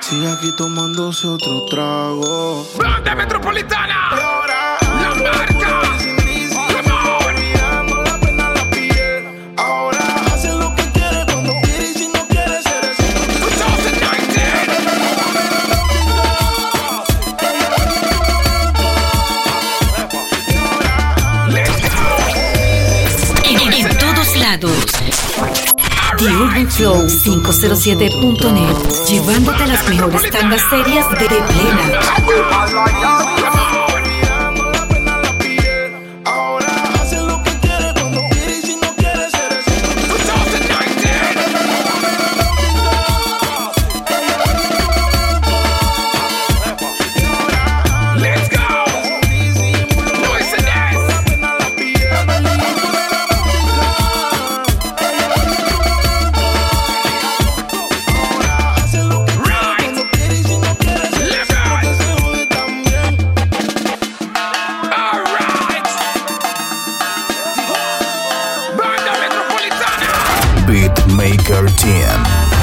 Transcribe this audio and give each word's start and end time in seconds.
Sigue 0.00 0.30
aquí 0.30 0.52
tomándose 0.52 1.26
otro 1.26 1.64
trago. 1.66 2.66
Banda 2.78 3.14
Metropolitana. 3.14 4.10
La 5.02 5.14
marca. 5.14 5.82
La 6.72 6.82
la. 6.82 6.98
Ahora 9.56 10.00
hace 10.32 10.48
lo 10.52 10.74
que 10.74 10.82
quiere 10.92 11.24
cuando 11.26 11.52
quiere 11.62 11.90
y 11.90 11.94
si 11.94 12.08
no 12.08 12.26
quiere 12.28 12.62
ser 12.62 12.84
así. 12.84 13.04
2019. 13.58 14.58
Let's 21.52 21.82
go. 21.94 22.06
En, 23.44 23.72
en 23.72 23.98
todos 23.98 24.36
lados. 24.36 25.77
The 26.18 26.24
Urban 26.24 26.68
Flow 26.68 27.06
507.net, 27.06 29.06
llevándote 29.08 29.66
las 29.68 29.88
mejores 29.88 30.28
tandas 30.30 30.62
serias 30.68 31.08
de 31.10 31.28
plena. 31.28 32.00
Beatmaker 70.68 71.66
Team. 71.78 72.57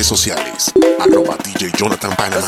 Redes 0.00 0.06
sociales. 0.06 0.72
Arroba 0.98 1.36
DJ 1.44 1.72
Jonathan 1.76 2.14
Panamá. 2.16 2.46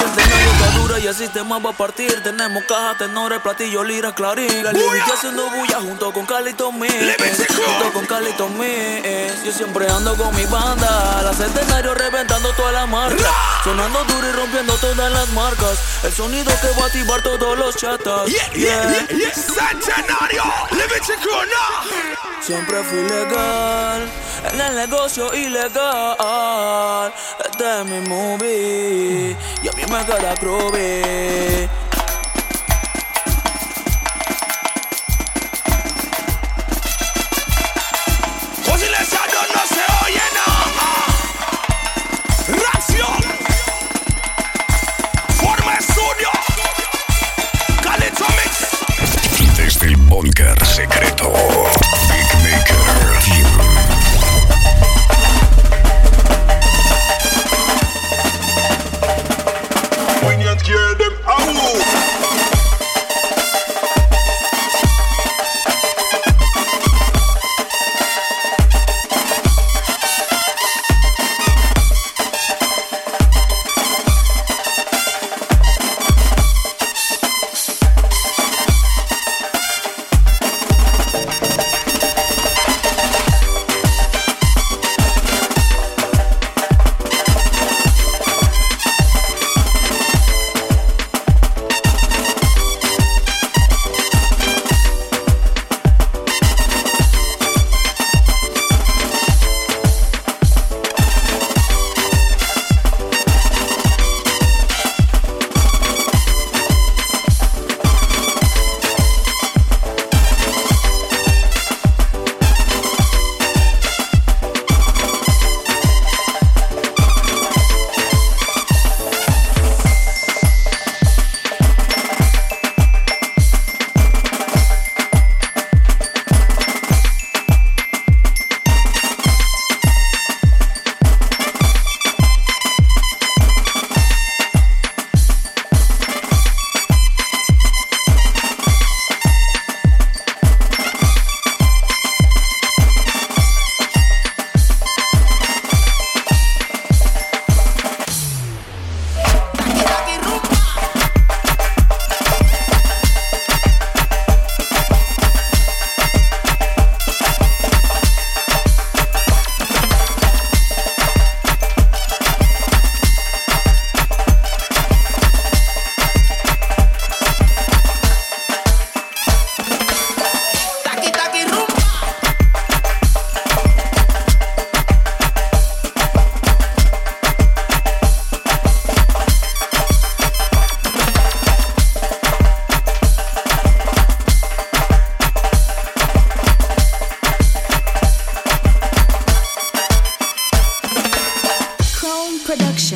Dura 0.76 0.98
y 0.98 1.06
el 1.06 1.14
sistema 1.14 1.58
va 1.58 1.70
a 1.70 1.72
partir. 1.72 2.22
Tenemos 2.22 2.64
caja, 2.64 2.96
tenores, 2.96 3.40
platillo, 3.40 3.84
lira, 3.84 4.14
clarín. 4.14 4.64
La 4.64 4.72
Levity 4.72 5.10
haciendo 5.12 5.50
bulla 5.50 5.80
junto 5.80 6.12
con 6.12 6.24
Calito 6.24 6.72
Mix. 6.72 6.94
Junto 7.48 7.92
con 7.92 8.06
Calito 8.06 8.48
Mix. 8.48 9.44
Yo 9.44 9.52
siempre 9.52 9.86
ando 9.90 10.16
con 10.16 10.34
mi 10.34 10.46
banda. 10.46 11.18
Al 11.18 11.30
escenario 11.30 11.94
reventando 11.94 12.50
todas 12.54 12.72
las 12.72 12.88
marcas. 12.88 13.26
Sonando 13.64 14.02
duro 14.04 14.28
y 14.28 14.32
rompiendo 14.32 14.74
todas 14.76 15.12
las 15.12 15.28
marcas. 15.32 15.78
El 16.04 16.12
sonido 16.12 16.52
que 16.60 16.68
va 16.78 16.84
a 16.84 16.86
activar 16.86 17.22
todos 17.22 17.58
los 17.58 17.76
chatas. 17.76 18.26
Yeah. 18.54 19.06
Centenario. 19.34 20.42
Siempre 22.40 22.82
fui 22.84 23.02
legal 23.02 24.10
en 24.44 24.60
el 24.60 24.74
negocio 24.74 25.32
ilegal. 25.34 27.12
Este 27.44 27.80
es 27.80 27.84
mi 27.86 28.00
movie. 28.08 29.36
Y 29.62 29.68
a 29.68 29.72
mí 29.72 29.82
me 29.90 30.04
queda 30.04 30.34
groovy. 30.36 31.68
Con 38.64 38.78
silenciado 38.78 39.42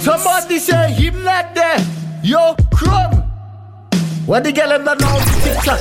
Him 0.07 1.25
not 1.25 1.53
there. 1.53 1.83
Yo. 2.23 2.55
What 4.25 4.45
the 4.45 4.53
girl 4.53 4.79
now? 4.79 4.95
TikTok. 5.43 5.81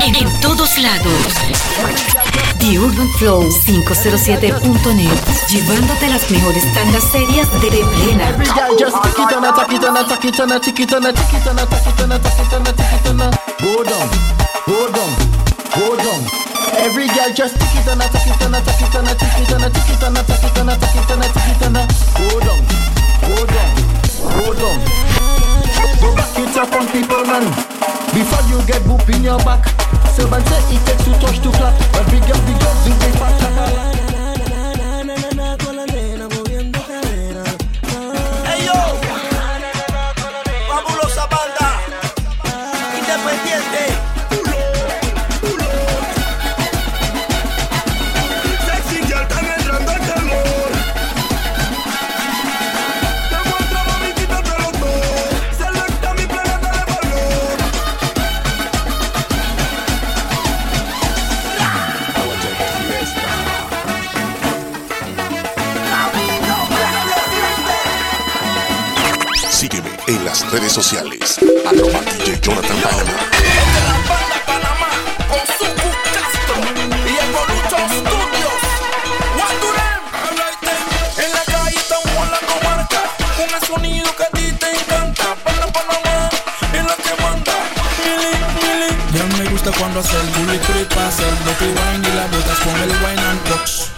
En, 0.00 0.14
en 0.16 0.40
todos 0.40 0.78
lados. 0.78 1.20
The 2.58 2.78
Urban 2.78 3.08
Flow 3.18 3.50
507.net. 3.66 5.10
Llevándote 5.50 6.08
las 6.08 6.30
mejores 6.30 6.64
tandas 6.72 7.04
serias 7.12 7.48
de 7.60 7.68
plena. 7.68 8.30
Every 8.30 8.46
girl 8.46 8.78
just 8.78 8.96
tick 9.02 9.18
it 9.18 9.32
and 9.36 9.44
a 9.44 9.52
tack 9.52 9.72
it 9.72 9.84
and 9.84 9.98
a 9.98 10.04
tack 10.08 10.24
it 10.24 10.40
and 10.40 10.52
a 10.52 10.58
tick 10.58 10.80
it 10.80 10.92
and 10.92 11.04
a 11.04 11.12
tick 11.12 11.34
it 11.34 11.46
and 11.46 11.60
a 11.60 11.66
tack 11.66 11.86
it 11.86 12.00
and 12.00 12.12
a 12.12 12.18
tack 12.18 12.38
it 12.40 12.52
and 12.52 12.68
a 12.68 12.72
tick 12.72 12.92
it 12.96 13.06
and 13.12 13.20
a 13.20 13.28
go 13.60 13.84
down, 13.84 14.08
go 14.64 14.88
down, 14.88 15.12
go 15.76 15.96
down. 16.00 16.22
Every 16.80 17.08
girl 17.08 17.30
just 17.34 17.60
tick 17.60 17.76
it 17.76 17.88
and 17.92 18.00
a 18.00 18.08
tack 18.08 18.26
it 18.26 18.40
and 18.40 18.56
a 18.56 18.60
tack 18.64 18.80
it 18.80 18.94
and 18.96 19.08
a 19.08 19.14
tick 19.14 19.36
it 19.36 19.52
and 19.52 19.64
a 19.64 19.68
tick 19.68 19.90
it 19.92 20.02
and 20.02 20.16
a 20.16 20.22
tack 20.24 20.44
it 20.44 20.56
and 20.56 20.70
a 20.70 20.76
tack 20.80 20.96
it 20.96 21.10
and 21.12 21.20
a 21.20 21.28
tick 21.28 21.48
it 21.52 21.62
and 21.62 21.76
a 21.76 21.84
go 22.16 22.40
down, 22.40 22.62
go 23.22 23.46
down, 23.46 23.74
go 24.36 24.54
down. 24.54 24.78
Go 26.00 26.14
back 26.16 26.38
it 26.38 26.56
up 26.56 26.72
on 26.74 26.86
people 26.88 27.24
man. 27.24 27.44
Before 28.12 28.42
you 28.50 28.58
get 28.66 28.82
boop 28.82 29.08
in 29.14 29.22
your 29.22 29.38
back. 29.38 29.64
Servant 30.14 30.46
say 30.48 30.74
it 30.74 30.86
takes 30.86 31.04
two 31.04 31.12
touch 31.22 31.38
to 31.40 31.50
clap. 31.58 31.74
Every 31.94 32.20
girl 32.20 32.40
big 32.46 32.62
up, 32.62 32.76
big 32.84 32.98
big 33.00 33.14
fat 33.18 34.11
redes 70.52 70.72
sociales. 70.72 71.38
Arroba 71.66 72.00
DJ 72.02 72.38
Jonathan 72.42 72.76
banda 72.76 74.38
Panamá 74.44 74.90
con 75.30 75.40
su 75.56 75.64
Custom 75.64 76.62
y 77.06 77.16
el 77.16 77.30
Bolucho 77.32 77.78
Studios. 77.88 78.60
En 81.16 81.32
la 81.32 81.44
calle 81.46 81.76
estamos 81.76 82.24
en 82.24 82.30
la 82.30 82.40
comarca 82.50 83.00
con 83.34 83.48
el 83.54 83.66
sonido 83.66 84.14
que 84.14 84.24
a 84.24 84.30
ti 84.30 84.52
te 84.52 84.70
encanta. 84.76 85.36
Banda 85.42 85.66
Panamá 85.72 86.28
es 86.74 86.84
la 86.84 86.96
que 86.96 87.22
manda. 87.22 87.54
Mili, 88.04 88.32
mili. 88.60 88.90
Ya 89.14 89.24
me 89.38 89.48
gusta 89.50 89.72
cuando 89.78 90.00
hace 90.00 90.16
el 90.20 90.28
bully 90.36 90.58
creep, 90.58 90.92
hace 90.98 91.22
el 91.22 91.34
y 92.04 92.14
la 92.14 92.26
botas 92.26 92.58
con 92.58 92.76
el 92.76 92.90
wine 92.90 93.22
and 93.22 93.48
box. 93.48 93.91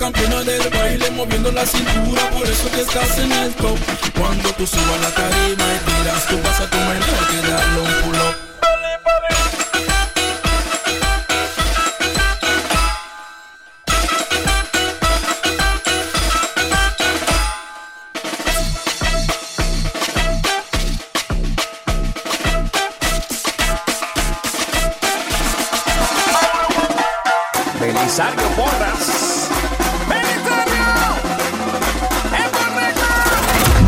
Campeona 0.00 0.42
del 0.42 0.66
baile 0.70 1.10
moviendo 1.10 1.52
la 1.52 1.66
cintura, 1.66 2.30
por 2.30 2.46
eso 2.48 2.70
que 2.70 2.80
estás 2.80 3.18
en 3.18 3.30
el 3.32 3.52
top. 3.52 3.78
Cuando 4.18 4.48
tú 4.54 4.66
subas 4.66 5.00
la 5.02 5.10
tarima 5.10 5.64
y 5.74 5.78
tiras, 5.84 6.26
tú 6.26 6.40
vas 6.42 6.58
a 6.58 6.70
tu 6.70 6.78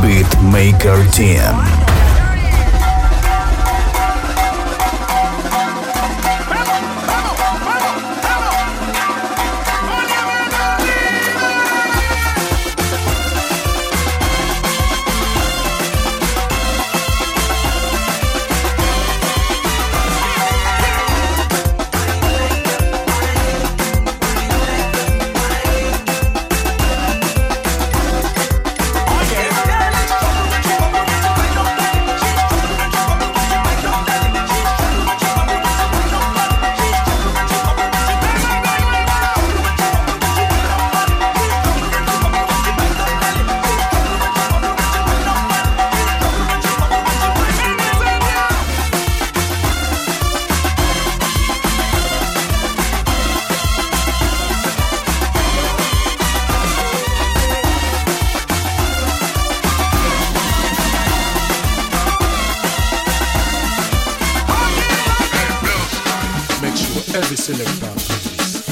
Beatmaker 0.02 0.98
Team. 1.12 1.81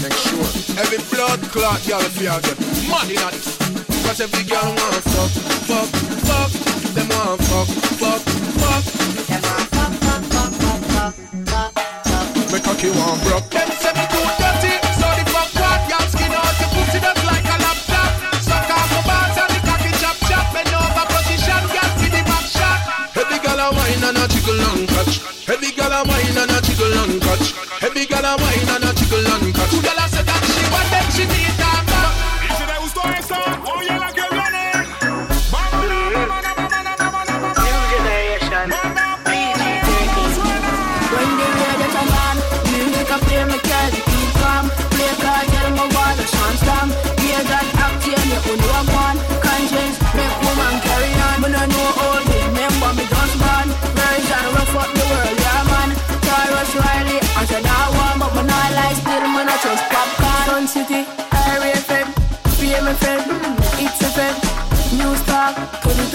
Make 0.02 0.16
sure 0.16 0.48
every 0.80 0.96
blood 1.12 1.40
clot 1.52 1.84
girl 1.86 2.00
if 2.00 2.16
you 2.16 2.32
get 2.32 2.56
money 2.88 3.20
on 3.20 3.32
this. 3.36 3.52
Cause 4.00 4.20
every 4.20 4.44
girl 4.48 4.64
want 4.64 5.04
fuck, 5.12 5.28
fuck, 5.68 5.88
fuck. 6.24 6.50
Them 6.96 7.08
want 7.12 7.36
fuck, 7.44 7.68
fuck, 8.00 8.22
fuck. 8.56 8.82
Make 12.50 12.64
cocky 12.64 12.88
want 12.96 13.20
broke. 13.28 13.50
Them 13.52 13.68
say 13.76 13.92
me 13.92 14.04
too 14.08 14.24
dirty, 14.40 14.72
so 14.96 15.06
the 15.20 15.24
fuck 15.28 15.52
what? 15.60 15.80
Y'all 15.92 16.08
skin 16.08 16.32
out 16.32 16.54
the 16.56 16.66
pussy 16.72 16.98
just 17.04 17.22
like 17.28 17.44
a 17.44 17.56
laptop. 17.60 18.10
Suck 18.40 18.70
off 18.72 18.88
the 18.88 19.00
bars 19.04 19.36
and 19.36 19.52
the 19.52 19.60
cocky 19.68 19.92
chop 20.00 20.16
chop. 20.24 20.48
Bend 20.56 20.72
over 20.80 21.06
position, 21.12 21.60
girl 21.76 21.90
see 22.00 22.08
the 22.08 22.24
back 22.24 22.48
shot. 22.48 22.80
Every 23.20 23.36
girl 23.44 23.60
a 23.60 23.68
wine 23.76 24.00
and 24.00 24.16
a 24.16 24.24
jiggle 24.32 24.64
and 24.64 24.88
catch. 24.88 25.20
Every 25.44 25.70
girl 25.76 25.92
a 25.92 26.00
wine 26.08 26.40
and 26.40 26.56
a 26.56 26.58
jiggle 26.64 26.96
and 27.04 27.20
catch. 27.20 27.52
Every 27.84 28.06
girl 28.08 28.24
a 28.24 28.34
wine 28.40 28.70
and 28.74 28.84
a 28.88 28.89
jiggle 29.70 29.90
and 29.90 29.94
catch. 29.94 29.94
Girl 29.94 29.98
a 29.98 30.08
say 30.08 30.22
that 30.22 30.42
she 30.50 30.62
want 30.72 30.90
them, 30.90 31.10
she 31.14 31.24
need 31.26 31.59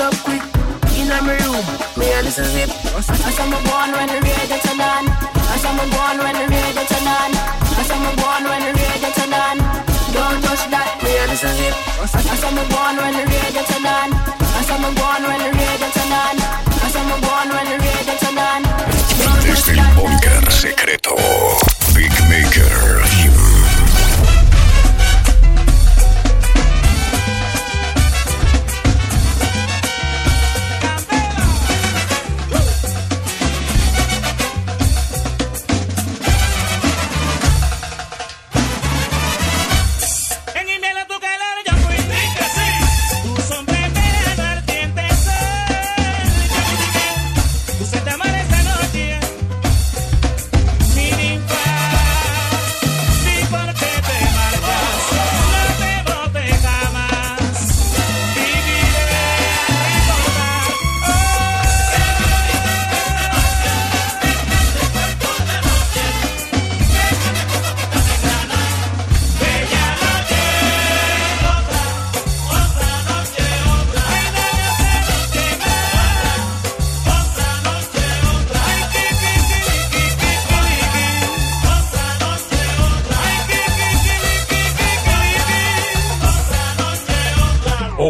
up 0.06 0.16
quick. 0.22 0.44
In 0.98 1.10
my 1.10 1.18
room, 1.42 1.66
me 1.98 2.06
a 2.14 2.22
listen 2.22 2.46
zip. 2.54 2.70
I 2.94 3.02
saw 3.02 3.46
me 3.50 3.58
born 3.66 3.90
when 3.98 4.08
the 4.08 4.22
radio 4.22 4.58
turn 4.62 4.80
on. 4.80 5.06
I 5.10 5.58
saw 5.58 5.74
me 5.74 5.86
born 5.90 6.18
when 6.22 6.36
the 6.38 6.46
radio 6.46 6.84
turn 6.86 7.10
on. 7.10 7.32
I 7.34 7.84
saw 7.90 7.98
me 7.98 8.12
born 8.22 8.44
when 8.46 8.62
the 8.66 8.72
radio 8.78 9.10
turn 9.18 9.34
on. 9.34 9.58
Don't 10.14 10.38
touch 10.46 10.64
that, 10.70 11.02
me 11.02 11.12
a 11.18 11.26
listen 11.28 11.54
zip. 11.58 11.76
I 12.02 12.36
saw 12.38 12.52
me 12.54 12.64
born 12.70 12.96
when 13.02 13.14
the 13.18 13.26
radio 13.26 13.64
turn 13.66 13.86
on. 13.86 14.10
I 14.14 14.62
saw 14.68 14.78
me 14.78 14.90
born 14.94 15.22
when 15.26 15.40
the 15.42 15.52
radio 15.58 15.90
turn 15.98 16.14
on. 16.14 16.36
I 16.86 16.88
saw 16.94 17.04
me 17.10 17.16
born 17.26 17.48
when 17.56 17.66
the 17.72 17.78
radio 17.82 18.16
turn 18.22 18.38
on. 18.38 18.62
Desde 19.44 19.72
el 19.74 19.86
búnker 19.96 20.52
secreto. 20.52 21.75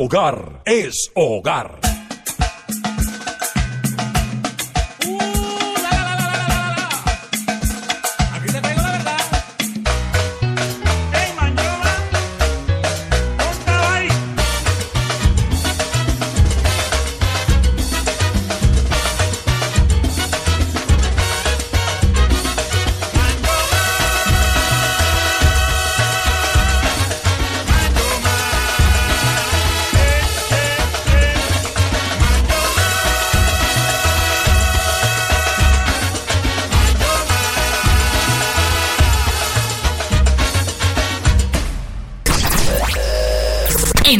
hogar 0.05 0.61
es 0.65 1.09
hogar. 1.15 1.94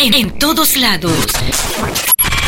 en, 0.01 0.37
todos 0.37 0.75
lados. 0.75 1.13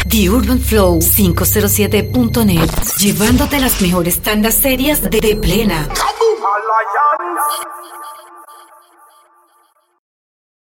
The 0.10 0.30
Urban 0.30 0.60
Flow 0.60 1.00
507.net, 1.00 2.70
llevándote 2.98 3.60
las 3.60 3.82
mejores 3.82 4.22
tandas 4.22 4.56
serias 4.56 5.02
de, 5.02 5.20
de 5.22 5.36
plena. 5.36 5.88